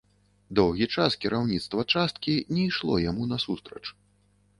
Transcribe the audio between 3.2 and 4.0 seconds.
насустрач.